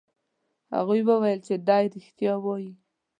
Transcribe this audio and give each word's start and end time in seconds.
هغوی 0.75 1.01
وویل 1.09 1.39
چې 1.47 1.55
دی 1.67 1.83
رښتیا 1.95 2.33
وایي. 2.39 2.71